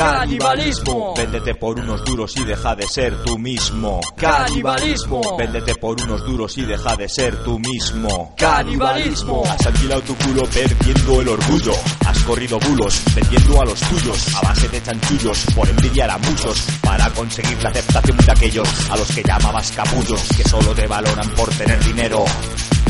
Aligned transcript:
Canibalismo. 0.00 1.12
Véndete 1.14 1.54
por 1.56 1.78
unos 1.78 2.02
duros 2.06 2.34
y 2.38 2.44
deja 2.44 2.74
de 2.74 2.88
ser 2.88 3.22
tú 3.22 3.38
mismo. 3.38 4.00
Canibalismo. 4.16 5.36
Véndete 5.36 5.74
por 5.74 6.02
unos 6.02 6.24
duros 6.24 6.56
y 6.56 6.62
deja 6.62 6.96
de 6.96 7.06
ser 7.06 7.36
tú 7.44 7.58
mismo. 7.58 8.34
Canibalismo. 8.34 9.42
Has 9.44 9.66
alquilado 9.66 10.00
tu 10.00 10.14
culo 10.16 10.44
perdiendo 10.44 11.20
el 11.20 11.28
orgullo. 11.28 11.74
Has 12.06 12.18
corrido 12.24 12.58
bulos 12.60 13.02
vendiendo 13.14 13.60
a 13.60 13.66
los 13.66 13.80
tuyos 13.80 14.34
a 14.36 14.40
base 14.40 14.68
de 14.68 14.82
chanchullos 14.82 15.44
por 15.54 15.68
envidiar 15.68 16.08
a 16.08 16.16
muchos 16.16 16.62
para 16.80 17.10
conseguir 17.10 17.62
la 17.62 17.68
aceptación 17.68 18.16
de 18.16 18.32
aquellos 18.32 18.90
a 18.90 18.96
los 18.96 19.08
que 19.12 19.22
llamabas 19.22 19.70
capullos 19.72 20.22
que 20.34 20.48
solo 20.48 20.74
te 20.74 20.86
valoran 20.86 21.28
por 21.36 21.50
tener 21.50 21.78
dinero. 21.84 22.24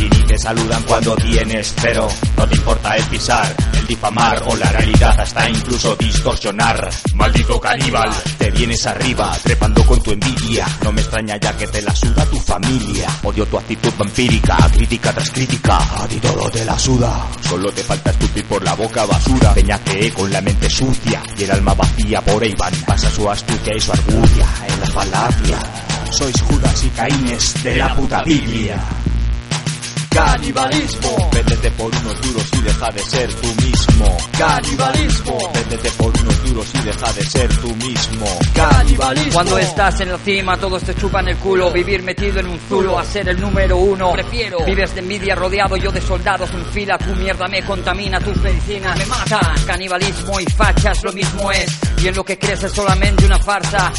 Y 0.00 0.04
ni 0.04 0.22
te 0.24 0.38
saludan 0.38 0.82
cuando 0.84 1.14
tienes 1.16 1.74
cero. 1.78 2.08
No 2.36 2.48
te 2.48 2.54
importa 2.56 2.96
el 2.96 3.04
pisar, 3.04 3.54
el 3.74 3.86
difamar 3.86 4.42
o 4.46 4.56
la 4.56 4.72
realidad 4.72 5.20
hasta 5.20 5.48
incluso 5.50 5.94
distorsionar. 5.96 6.88
Maldito 7.14 7.60
caníbal, 7.60 8.10
te 8.38 8.50
vienes 8.50 8.86
arriba, 8.86 9.36
trepando 9.42 9.84
con 9.84 10.02
tu 10.02 10.12
envidia. 10.12 10.66
No 10.82 10.92
me 10.92 11.02
extraña 11.02 11.36
ya 11.36 11.54
que 11.54 11.66
te 11.66 11.82
la 11.82 11.94
suda 11.94 12.24
tu 12.24 12.40
familia. 12.40 13.08
Odio 13.24 13.44
tu 13.44 13.58
actitud 13.58 13.92
vampírica, 13.98 14.56
crítica 14.72 15.12
tras 15.12 15.30
crítica. 15.30 15.76
A 16.02 16.08
ti 16.08 16.16
todo 16.16 16.48
te 16.50 16.64
la 16.64 16.78
suda. 16.78 17.26
Solo 17.46 17.70
te 17.70 17.82
falta 17.82 18.10
estupir 18.10 18.46
por 18.46 18.64
la 18.64 18.74
boca 18.74 19.04
basura. 19.04 19.52
Peñate 19.52 20.10
con 20.12 20.32
la 20.32 20.40
mente 20.40 20.70
sucia 20.70 21.22
y 21.36 21.44
el 21.44 21.50
alma 21.50 21.74
vacía 21.74 22.22
por 22.22 22.42
Iván. 22.42 22.72
Pasa 22.86 23.10
su 23.10 23.28
astucia 23.28 23.76
y 23.76 23.80
su 23.80 23.92
argucia 23.92 24.46
en 24.66 24.80
la 24.80 24.86
falacia. 24.86 25.58
Sois 26.10 26.40
Judas 26.40 26.84
y 26.84 26.88
Caínes 26.88 27.62
de 27.62 27.76
la 27.76 27.94
puta 27.94 28.22
Biblia. 28.22 28.78
Canibalismo. 30.22 31.30
Véndete 31.32 31.70
por 31.70 31.86
unos 31.86 32.20
duros 32.20 32.46
y 32.52 32.60
deja 32.60 32.90
de 32.90 33.00
ser 33.00 33.34
tú 33.36 33.46
mismo. 33.62 34.18
Canibalismo. 34.36 35.38
Véndete 35.54 35.90
por 35.92 36.08
unos 36.08 36.44
duros 36.44 36.66
y 36.74 36.78
deja 36.82 37.12
de 37.14 37.24
ser 37.24 37.56
tú 37.56 37.74
mismo. 37.76 38.26
Canibalismo. 38.54 39.32
Cuando 39.32 39.56
estás 39.56 40.00
en 40.02 40.12
la 40.12 40.18
cima, 40.18 40.58
todos 40.58 40.82
te 40.82 40.94
chupan 40.94 41.26
el 41.28 41.38
culo. 41.38 41.72
Vivir 41.72 42.02
metido 42.02 42.38
en 42.40 42.48
un 42.48 42.60
zulo 42.68 42.98
a 42.98 43.04
ser 43.06 43.30
el 43.30 43.40
número 43.40 43.78
uno. 43.78 44.12
Prefiero. 44.12 44.62
Vives 44.66 44.94
de 44.94 45.00
envidia 45.00 45.34
rodeado 45.34 45.78
yo 45.78 45.90
de 45.90 46.02
soldados 46.02 46.50
en 46.50 46.66
fila. 46.66 46.98
Tu 46.98 47.16
mierda 47.16 47.48
me 47.48 47.62
contamina, 47.62 48.20
tus 48.20 48.36
medicinas 48.42 48.98
me 48.98 49.06
matan. 49.06 49.54
Canibalismo 49.66 50.38
y 50.38 50.44
fachas 50.44 51.02
lo 51.02 51.14
mismo 51.14 51.50
es. 51.50 51.78
Y 51.96 52.08
en 52.08 52.14
lo 52.14 52.24
que 52.24 52.38
crees 52.38 52.62
es 52.62 52.72
solamente 52.72 53.24
una 53.24 53.38
farsa. 53.38 53.90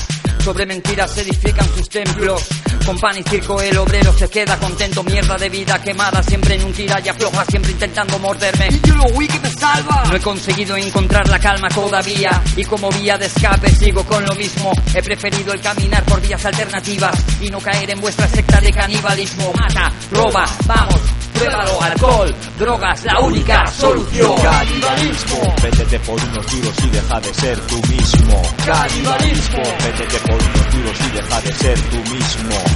Sobre 0.44 0.66
mentiras 0.66 1.12
se 1.12 1.22
edifican 1.22 1.68
sus 1.76 1.88
templos. 1.88 2.48
Con 2.86 2.98
pan 2.98 3.16
y 3.16 3.24
circo 3.24 3.62
el 3.62 3.78
obrero 3.78 4.12
se 4.12 4.28
queda 4.28 4.58
contento. 4.58 5.04
Mierda 5.04 5.38
de 5.38 5.50
vida 5.50 5.80
quemada, 5.82 6.24
siempre 6.24 6.56
en 6.56 6.64
un 6.64 6.74
tira 6.74 7.00
y 7.04 7.10
afloja, 7.10 7.46
siempre 7.46 7.72
intentando 7.72 8.18
morderme. 8.18 8.70
Y 8.72 8.88
yo 8.88 8.96
lo 8.96 9.06
vi 9.18 9.28
que 9.28 9.40
me 9.40 9.52
salva. 9.52 10.04
No 10.10 10.16
he 10.16 10.20
conseguido 10.20 10.76
encontrar 10.78 11.30
la 11.30 11.40
calma 11.40 11.70
todavía. 11.70 12.42
Y 12.56 12.64
como 12.64 12.90
vía 12.90 13.18
de 13.18 13.28
escape 13.28 13.70
sigo 13.76 14.04
con 14.04 14.26
lo 14.26 14.34
mismo. 14.34 14.72
He 14.96 15.04
preferido 15.04 15.54
el 15.54 15.62
caminar 15.62 16.04
por 16.06 16.20
vías 16.22 16.44
alternativas 16.44 17.16
y 17.40 17.50
no 17.50 17.60
caer 17.60 17.92
en 17.92 18.02
vuestra 18.02 18.28
secta 18.28 18.60
de 18.60 18.72
canibalismo. 18.72 19.54
Mata, 19.54 19.92
roba, 20.12 20.46
vamos. 20.66 21.02
Pruébalo, 21.42 21.82
alcohol, 21.82 22.36
drogas, 22.60 23.04
la 23.04 23.20
única 23.20 23.66
solución. 23.66 24.36
Canibalismo. 24.44 25.56
Véndete 25.64 26.00
por 26.02 26.24
unos 26.24 26.52
duros 26.52 26.76
y 26.86 26.90
deja 26.92 27.20
de 27.20 27.34
ser 27.34 27.60
tú 27.62 27.82
mismo. 27.88 28.42
Canibalismo. 28.64 29.64
Véndete 29.84 30.20
por 30.20 30.36
unos 30.36 30.72
duros 30.72 30.98
y 31.00 31.18
deja 31.18 31.42
de 31.42 31.52
ser 31.54 31.80
tú 31.90 31.98
mismo. 32.14 32.71